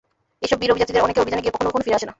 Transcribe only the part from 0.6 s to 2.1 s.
বীর অভিযাত্রীদের অনেকে অভিযানে গিয়ে কখনো কখনো ফিরে আসে না।